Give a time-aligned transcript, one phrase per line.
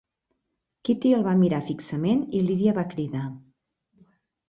[0.89, 3.27] Kitty el va mirar fixament, i Lydia va cridar.